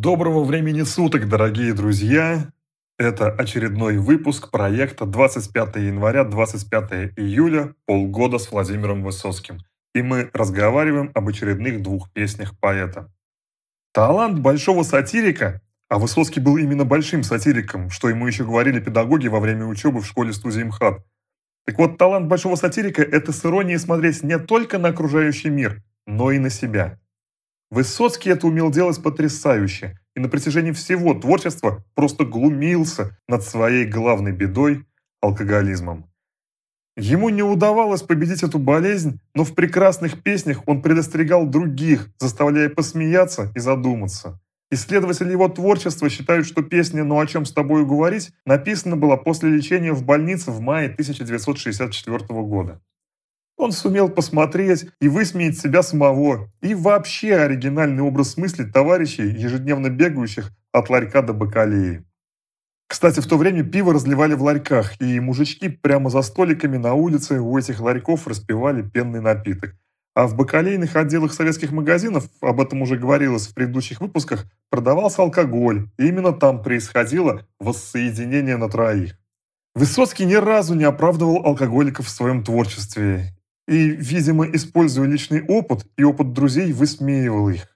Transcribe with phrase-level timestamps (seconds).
[0.00, 2.50] Доброго времени суток, дорогие друзья!
[2.98, 9.60] Это очередной выпуск проекта 25 января 25 июля «Полгода с Владимиром Высоцким».
[9.94, 13.12] И мы разговариваем об очередных двух песнях поэта.
[13.92, 19.38] Талант большого сатирика, а Высоцкий был именно большим сатириком, что ему еще говорили педагоги во
[19.38, 21.06] время учебы в школе-студии МХАТ.
[21.66, 26.32] Так вот, талант большого сатирика– это с иронией смотреть не только на окружающий мир, но
[26.32, 26.98] и на себя–
[27.74, 34.30] Высоцкий это умел делать потрясающе, и на протяжении всего творчества просто глумился над своей главной
[34.30, 34.86] бедой–
[35.20, 36.08] алкоголизмом.
[36.96, 43.50] Ему не удавалось победить эту болезнь, но в прекрасных песнях он предостерегал других, заставляя посмеяться
[43.56, 44.40] и задуматься.
[44.70, 49.50] Исследователи его творчества считают, что песня «Ну о чем с тобой говорить» написана была после
[49.50, 52.80] лечения в больнице в мае 1964 года.
[53.56, 60.50] Он сумел посмотреть и высмеять себя самого, и вообще оригинальный образ мысли товарищей, ежедневно бегающих
[60.72, 62.04] от ларька до бакалеи.
[62.88, 67.40] Кстати, в то время пиво разливали в ларьках, и мужички прямо за столиками на улице
[67.40, 69.74] у этих ларьков распивали пенный напиток.
[70.14, 75.88] А в бакалейных отделах советских магазинов, об этом уже говорилось в предыдущих выпусках, продавался алкоголь,
[75.98, 79.16] и именно там происходило воссоединение на троих.
[79.74, 83.34] Высоцкий ни разу не оправдывал алкоголиков в своем творчестве,
[83.66, 87.68] и, видимо, используя личный опыт и опыт друзей, высмеивал их.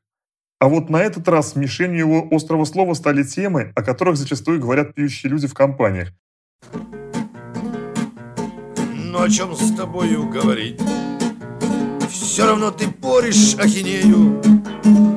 [0.60, 4.94] А вот на этот раз мишенью его острого слова стали темы, о которых зачастую говорят
[4.94, 6.08] пьющие люди в компаниях.
[8.92, 10.80] Ну о чем с тобою говорить?
[12.10, 14.42] Все равно ты поришь ахинею.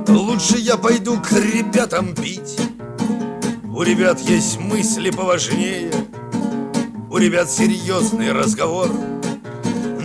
[0.08, 2.60] Лучше я пойду к ребятам пить.
[3.64, 5.92] У ребят есть мысли поважнее.
[7.10, 8.90] У ребят серьезный разговор.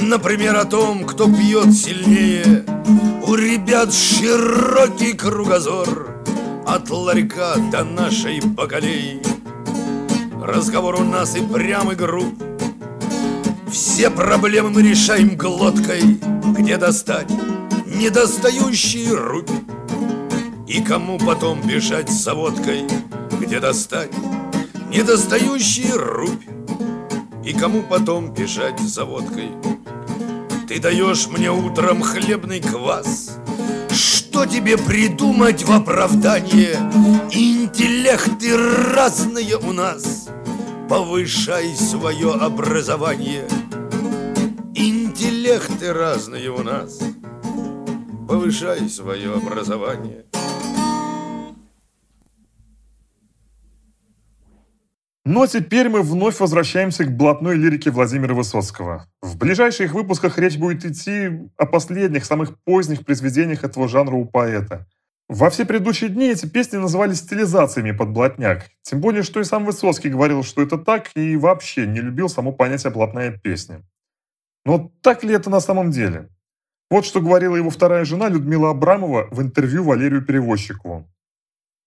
[0.01, 2.65] Например, о том, кто пьет сильнее.
[3.27, 6.23] У ребят широкий кругозор.
[6.67, 9.23] От ларька до нашей бакалеи.
[10.43, 12.41] Разговор у нас и прям и груб
[13.69, 16.21] Все проблемы мы решаем глоткой.
[16.57, 17.29] Где достать
[17.87, 19.51] недостающий рубь
[20.69, 22.85] И кому потом бежать за водкой
[23.41, 24.13] Где достать
[24.89, 26.45] недостающий рубь
[27.45, 29.51] И кому потом бежать за водкой
[30.67, 33.39] ты даешь мне утром хлебный квас?
[33.91, 36.77] Что тебе придумать в оправдание?
[37.31, 38.57] Интеллекты
[38.95, 40.29] разные у нас.
[40.89, 43.47] Повышай свое образование.
[44.75, 46.99] Интеллекты разные у нас.
[48.29, 50.26] Повышай свое образование
[55.27, 59.09] Но теперь мы вновь возвращаемся к блатной лирике Владимира Высоцкого.
[59.21, 64.87] В ближайших выпусках речь будет идти о последних, самых поздних произведениях этого жанра у поэта.
[65.29, 68.71] Во все предыдущие дни эти песни назывались стилизациями под блатняк.
[68.83, 72.53] Тем более, что и сам Высоцкий говорил, что это так, и вообще не любил само
[72.53, 73.83] понятие «блатная песня».
[74.65, 76.29] Но так ли это на самом деле?
[76.89, 81.11] Вот что говорила его вторая жена Людмила Абрамова в интервью Валерию Перевозчикову.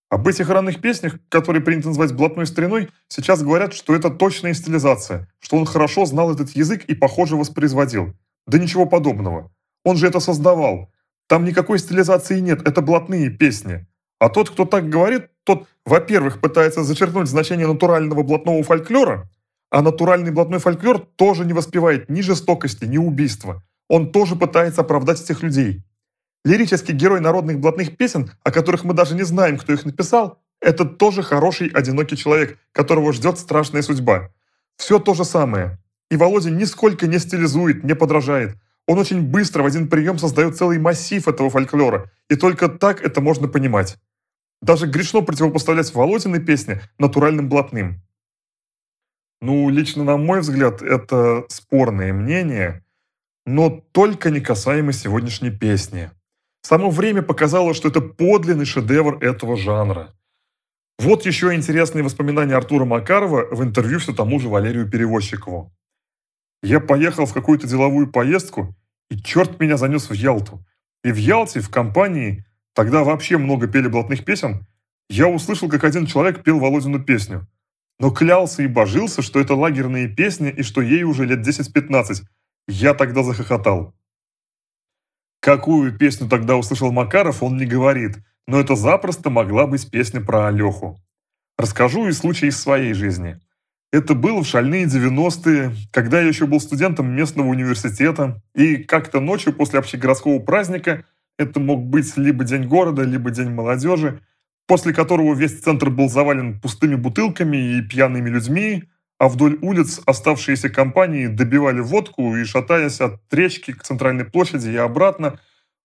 [0.10, 5.28] Об этих ранних песнях, которые принято называть блатной стариной, сейчас говорят, что это точная стилизация,
[5.40, 8.16] что он хорошо знал этот язык и, похоже, воспроизводил.
[8.48, 9.52] Да ничего подобного.
[9.86, 10.92] Он же это создавал.
[11.28, 13.86] Там никакой стилизации нет, это блатные песни.
[14.20, 19.30] А тот, кто так говорит, тот, во-первых, пытается зачеркнуть значение натурального блатного фольклора,
[19.70, 23.64] а натуральный блатной фольклор тоже не воспевает ни жестокости, ни убийства.
[23.88, 25.84] Он тоже пытается оправдать этих людей.
[26.46, 30.86] Лирический герой народных блатных песен, о которых мы даже не знаем, кто их написал, это
[30.86, 34.32] тоже хороший, одинокий человек, которого ждет страшная судьба.
[34.78, 35.78] Все то же самое.
[36.10, 38.56] И Володя нисколько не стилизует, не подражает.
[38.88, 43.22] Он очень быстро в один прием создает целый массив этого фольклора, и только так это
[43.22, 43.98] можно понимать.
[44.62, 48.02] Даже грешно противопоставлять Володины песни натуральным блатным.
[49.42, 52.84] Ну, лично на мой взгляд, это спорное мнение,
[53.46, 56.12] но только не касаемо сегодняшней песни.
[56.62, 60.16] Само время показало, что это подлинный шедевр этого жанра.
[61.00, 65.74] Вот еще интересные воспоминания Артура Макарова в интервью все тому же Валерию Перевозчикову.
[66.62, 68.76] «Я поехал в какую-то деловую поездку,
[69.10, 70.66] и черт меня занес в Ялту.
[71.04, 74.68] И в Ялте, в компании, тогда вообще много пели блатных песен,
[75.10, 77.48] я услышал, как один человек пел Володину песню.
[77.98, 82.24] Но клялся и божился, что это лагерные песни и что ей уже лет 10-15.
[82.68, 83.96] Я тогда захохотал.
[85.40, 90.48] Какую песню тогда услышал Макаров, он не говорит, но это запросто могла быть песня про
[90.48, 91.00] Алеху.
[91.58, 93.40] Расскажу и случай из своей жизни.
[93.92, 99.54] Это было в шальные 90-е, когда я еще был студентом местного университета, и как-то ночью
[99.54, 101.06] после общегородского праздника,
[101.38, 104.22] это мог быть либо День города, либо День молодежи,
[104.68, 108.84] после которого весь центр был завален пустыми бутылками и пьяными людьми,
[109.20, 114.78] а вдоль улиц оставшиеся компании добивали водку и, шатаясь от речки к центральной площади и
[114.78, 115.40] обратно,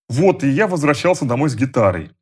[0.09, 2.13] вот, и я возвращался домой с гитарой.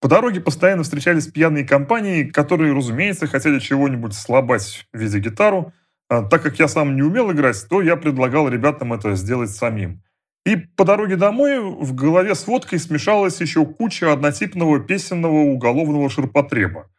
[0.00, 5.72] По дороге постоянно встречались пьяные компании, которые, разумеется, хотели чего-нибудь слабать в виде гитару.
[6.08, 10.02] А, так как я сам не умел играть, то я предлагал ребятам это сделать самим.
[10.46, 16.90] И по дороге домой в голове с водкой смешалась еще куча однотипного песенного уголовного ширпотреба.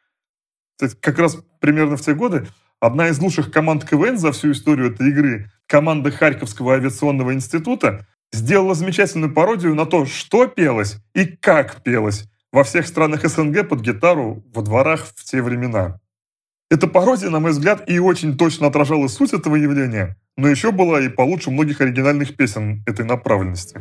[0.99, 2.47] Как раз примерно в те годы
[2.85, 8.75] одна из лучших команд КВН за всю историю этой игры, команда Харьковского авиационного института, сделала
[8.75, 14.43] замечательную пародию на то, что пелось и как пелось во всех странах СНГ под гитару
[14.53, 15.99] во дворах в те времена.
[16.71, 21.01] Эта пародия, на мой взгляд, и очень точно отражала суть этого явления, но еще была
[21.01, 23.79] и получше многих оригинальных песен этой направленности.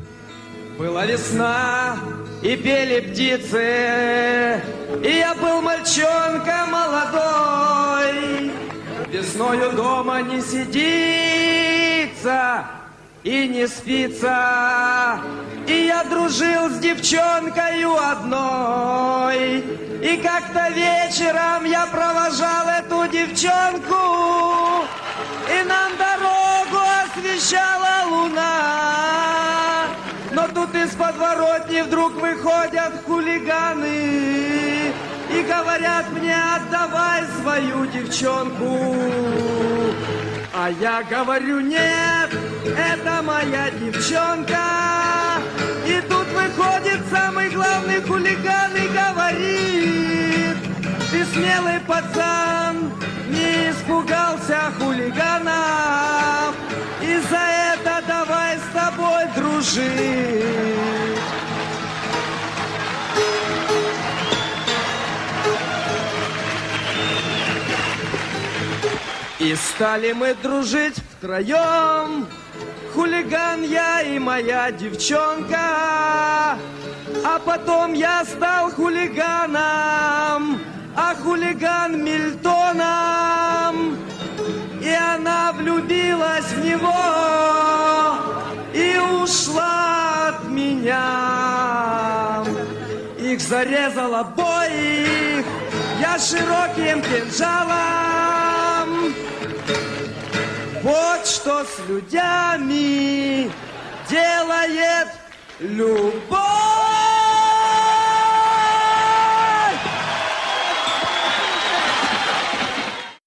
[0.79, 1.97] Была весна,
[2.43, 4.61] и пели птицы,
[5.03, 8.51] и я был мальчонка молодой.
[9.15, 10.67] Весною дома не сидится,
[13.23, 15.21] и не спится.
[15.69, 19.59] И я дружил с девчонкою одной.
[20.03, 24.85] И как-то вечером я провожал эту девчонку,
[25.49, 29.87] и нам дорогу освещала луна.
[30.33, 34.74] Но тут из подворотни вдруг выходят хулиганы
[35.35, 38.95] и говорят мне, отдавай свою девчонку.
[40.53, 42.31] А я говорю, нет,
[42.65, 45.43] это моя девчонка.
[45.87, 50.57] И тут выходит самый главный хулиган и говорит,
[51.11, 52.93] ты смелый пацан,
[53.29, 56.53] не испугался хулигана.
[57.03, 57.45] И за
[57.75, 60.95] это давай с тобой дружить.
[69.45, 72.27] И стали мы дружить втроем,
[72.95, 76.57] хулиган я и моя девчонка.
[77.23, 80.59] А потом я стал хулиганом,
[80.97, 83.99] а хулиган Мильтоном.
[84.81, 86.95] И она влюбилась в него
[88.73, 92.45] и ушла от меня.
[93.19, 95.45] Их зарезал обоих
[96.01, 98.14] я широким кинжалом.
[100.85, 103.51] Вот что с людьми
[104.11, 105.09] делает
[105.59, 106.37] любовь.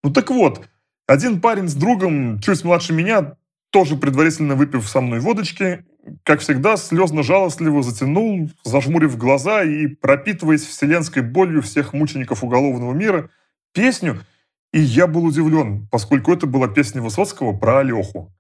[0.04, 0.62] Ну так вот,
[1.08, 3.38] один парень с другом, чуть младше меня,
[3.72, 5.84] тоже предварительно выпив со мной водочки,
[6.22, 13.32] как всегда, слезно-жалостливо затянул, зажмурив глаза и пропитываясь вселенской болью всех мучеников уголовного мира,
[13.74, 14.20] песню–
[14.78, 18.32] и я был удивлен, поскольку это была песня Высоцкого про Алеху.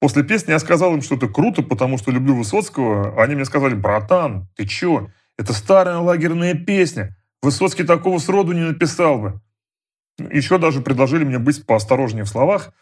[0.00, 3.22] После песни я сказал им, что это круто, потому что люблю Высоцкого.
[3.22, 5.10] Они мне сказали, братан, ты чё?
[5.36, 7.14] Это старая лагерная песня.
[7.42, 9.42] Высоцкий такого сроду не написал бы.
[10.32, 12.72] Еще даже предложили мне быть поосторожнее в словах.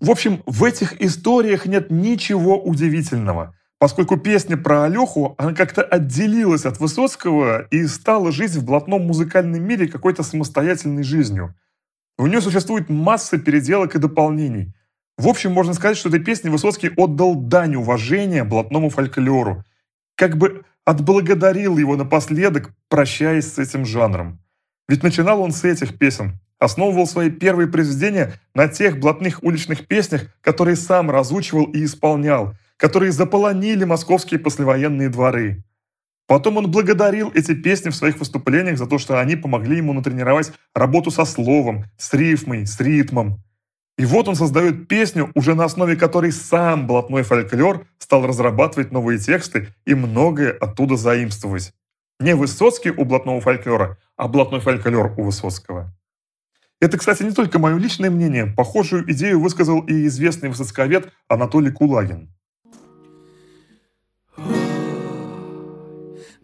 [0.00, 6.64] В общем, в этих историях нет ничего удивительного, поскольку песня про Алеху, она как-то отделилась
[6.64, 11.54] от Высоцкого и стала жить в блатном музыкальном мире какой-то самостоятельной жизнью.
[12.18, 14.74] У нее существует масса переделок и дополнений.
[15.18, 19.64] В общем, можно сказать, что этой песне Высоцкий отдал дань уважения блатному фольклору.
[20.14, 24.40] Как бы отблагодарил его напоследок, прощаясь с этим жанром.
[24.88, 30.26] Ведь начинал он с этих песен, основывал свои первые произведения на тех блатных уличных песнях,
[30.40, 35.64] которые сам разучивал и исполнял, которые заполонили московские послевоенные дворы.
[36.32, 40.50] Потом он благодарил эти песни в своих выступлениях за то, что они помогли ему натренировать
[40.74, 43.42] работу со словом, с рифмой, с ритмом.
[43.98, 49.18] И вот он создает песню, уже на основе которой сам блатной фольклор стал разрабатывать новые
[49.18, 51.74] тексты и многое оттуда заимствовать.
[52.18, 55.94] Не Высоцкий у блатного фольклора, а блатной фольклор у Высоцкого.
[56.80, 58.46] Это, кстати, не только мое личное мнение.
[58.46, 62.34] Похожую идею высказал и известный высоцковед Анатолий Кулагин.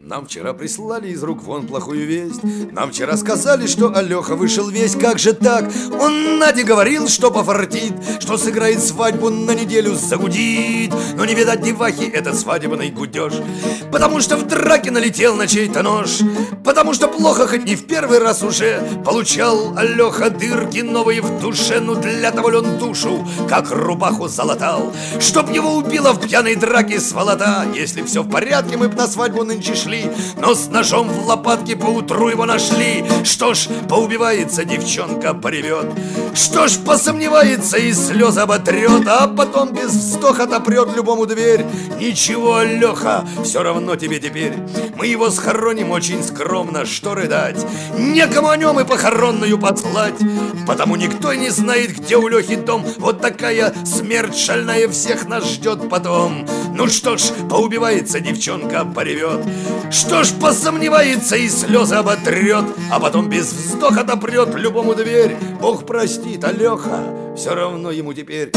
[0.00, 2.40] Нам вчера прислали из рук вон плохую весть.
[2.70, 4.94] Нам вчера сказали, что Алёха вышел весь.
[4.94, 5.68] Как же так?
[6.00, 10.94] Он Наде говорил, что пофартит Что сыграет свадьбу на неделю, загудит.
[11.16, 13.32] Но не видать девахи этот свадебный гудеж
[13.90, 16.20] Потому что в драке налетел на чей-то нож.
[16.64, 21.80] Потому что плохо, хоть не в первый раз уже Получал Алёха дырки новые в душе
[21.80, 24.92] Ну для того ли он душу, как рубаху залатал?
[25.18, 27.66] Чтоб его убило в пьяной драке сволота.
[27.74, 31.26] Если все в порядке, мы б на свадьбу нынче шли пошли Но с ножом в
[31.26, 33.04] лопатке поутру его нашли.
[33.24, 35.86] Что ж, поубивается девчонка, поревет
[36.38, 41.66] Что ж, посомневается и слезы оботрет А потом без вздоха отопрет любому дверь.
[41.98, 44.54] Ничего, Леха, все равно тебе теперь.
[44.94, 47.66] Мы его схороним очень скромно, что рыдать?
[47.98, 50.14] Некому о нем и похоронную послать
[50.64, 52.86] Потому никто не знает, где у Лехи дом.
[52.98, 56.46] Вот такая смерть шальная всех нас ждет потом.
[56.72, 59.40] Ну что ж, поубивается девчонка, поревет
[59.90, 65.36] Что ж, посомневается и слезы оботрет А потом без вздоха допрет любому дверь.
[65.60, 65.84] Бог
[66.36, 68.52] простит, а все равно ему теперь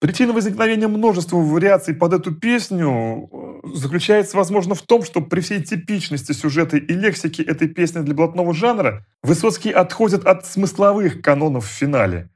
[0.00, 5.60] Причина возникновения множества вариаций под эту песню э, заключается, возможно, в том, что при всей
[5.60, 11.70] типичности сюжета и лексики этой песни для блатного жанра Высоцкий отходит от смысловых канонов в
[11.70, 12.30] финале.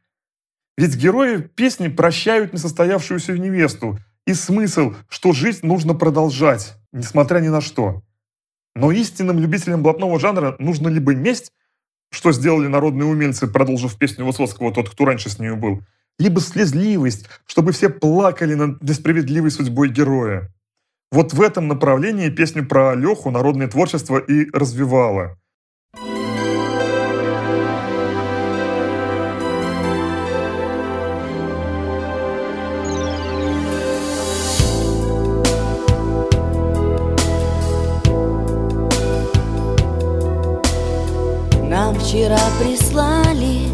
[0.76, 3.96] Ведь герои песни прощают несостоявшуюся невесту,
[4.26, 8.02] и смысл, что жизнь нужно продолжать, несмотря ни на что.
[8.74, 11.52] Но истинным любителям блатного жанра нужно либо месть,
[12.12, 15.82] что сделали народные умельцы, продолжив песню Высоцкого «Тот, кто раньше с нею был»,
[16.18, 20.52] либо слезливость, чтобы все плакали над несправедливой судьбой героя.
[21.10, 25.38] Вот в этом направлении песню про Леху народное творчество и развивало.
[42.12, 43.70] Вчера прислали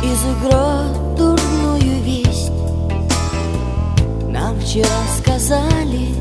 [0.00, 2.52] из игры дурную весть.
[4.28, 4.86] Нам вчера
[5.18, 6.14] сказали,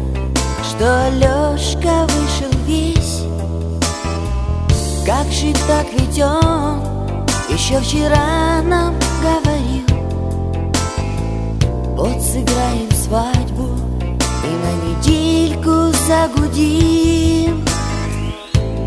[0.64, 3.22] что Лёшка вышел весь.
[5.06, 6.82] Как же так ведь он
[7.48, 9.86] еще вчера нам говорил?
[11.96, 13.70] Вот сыграем свадьбу
[14.44, 17.64] и на недельку загудим.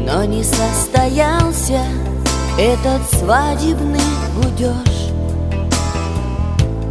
[0.04, 1.82] Но не состоялся
[2.58, 4.00] этот свадебный
[4.34, 5.12] гудеж.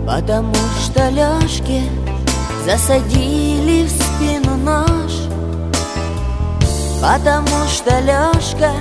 [0.07, 1.83] Потому что Лёшке
[2.65, 5.11] засадили в спину нож.
[7.01, 8.71] Потому что Лёшка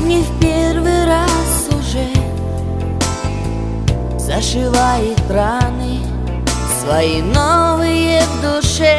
[0.00, 2.08] не в первый раз уже
[4.18, 5.98] Зашивает раны
[6.80, 8.96] свои новые в душе.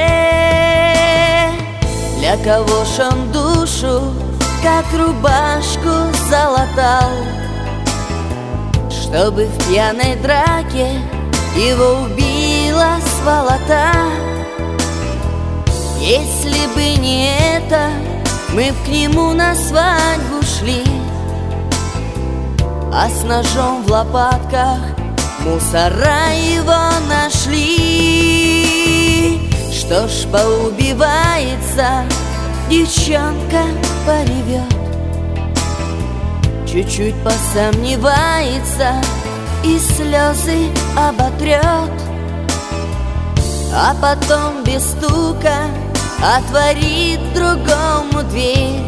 [2.20, 4.14] Для кого ж он душу,
[4.64, 5.90] как рубашку
[6.30, 7.12] залатал
[8.90, 11.02] Чтобы в пьяной драке
[11.56, 13.92] его убила сволота.
[16.00, 17.90] Если бы не это,
[18.54, 20.84] мы б к нему на свадьбу шли
[22.92, 24.80] А с ножом в лопатках
[25.42, 28.64] мусора его нашли.
[29.72, 32.06] Что ж, поубивается,
[32.74, 33.64] девчонка
[34.04, 34.74] поревет
[36.68, 38.96] Чуть-чуть посомневается
[39.64, 41.92] и слезы оботрет
[43.76, 45.68] А потом без стука
[46.24, 48.82] отворит другому дверь.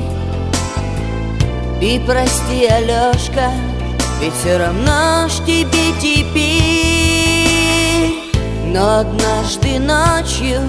[1.79, 3.51] Ты прости, Алешка,
[4.21, 7.35] ведь все равно ж тебе теперь.
[8.73, 10.61] Но однажды ночью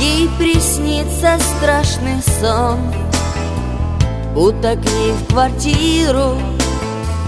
[0.00, 2.78] ей приснится страшный сон.
[4.34, 6.38] Будто к ней в квартиру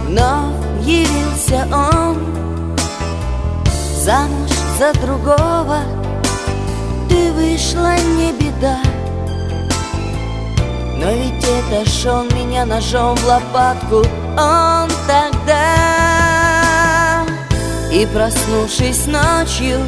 [0.06, 2.16] вновь явился он.
[4.02, 5.80] Замуж за другого
[7.08, 8.78] ты вышла не беда.
[10.96, 14.04] Но ведь это ж он меня ножом в лопатку
[14.38, 15.62] Он тогда.
[17.92, 19.80] И проснувшись ночью,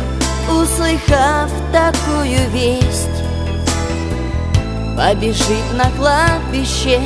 [0.51, 1.94] услыхав такую
[4.97, 7.01] Побежит на кладбище,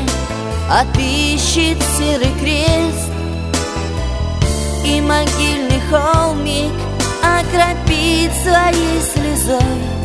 [0.70, 3.10] отыщет серый крест.
[4.84, 6.72] И могильный холмик
[7.22, 9.98] окропит своей слезой.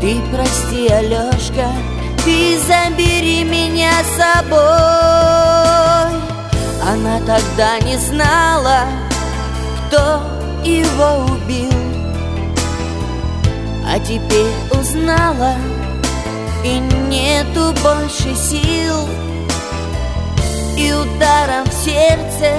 [0.00, 1.68] Ты прости, Алешка,
[2.24, 4.64] ты забери меня с собой.
[6.86, 8.84] Она тогда не знала,
[9.88, 10.20] кто
[10.62, 11.72] его убил.
[13.86, 15.54] А теперь узнала,
[16.64, 16.78] и
[17.08, 19.08] нету больше сил
[20.76, 22.56] И ударом в сердце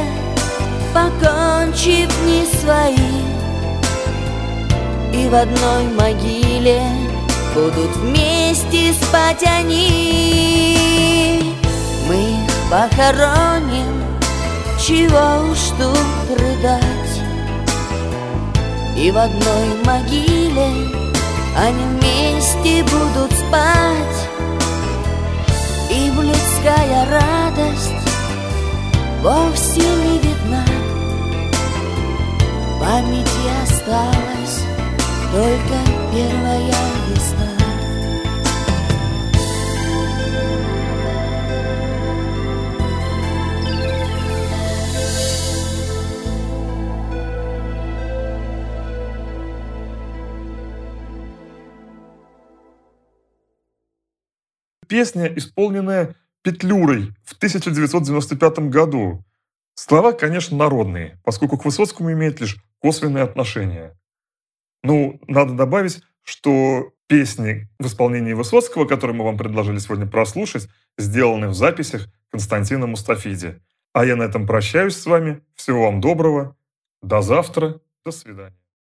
[0.95, 2.95] покончив не свои.
[5.13, 6.81] И в одной могиле
[7.53, 10.77] будут вместе спать они.
[12.07, 14.05] Мы их похороним,
[14.79, 17.19] чего уж тут рыдать.
[18.95, 21.04] И в одной могиле
[21.57, 24.29] Они вместе будут спать.
[25.89, 27.91] И людская радость
[29.21, 30.65] Вовсе не видна.
[32.67, 34.63] В памяти осталась
[35.31, 35.77] Только
[36.11, 36.73] первая
[37.09, 37.44] весна
[54.87, 59.23] Песня, исполненная Петлюрой в 1995 году.
[59.73, 63.97] Слова, конечно, народные, поскольку к Высоцкому имеет лишь косвенное отношение.
[64.83, 71.47] Ну, надо добавить, что песни в исполнении Высоцкого, которые мы вам предложили сегодня прослушать, сделаны
[71.47, 73.59] в записях Константина Мустафиди.
[73.93, 75.41] А я на этом прощаюсь с вами.
[75.55, 76.55] Всего вам доброго.
[77.01, 77.81] До завтра.
[78.03, 78.64] До свидания.